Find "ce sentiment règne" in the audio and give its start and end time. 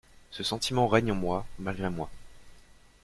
0.31-1.11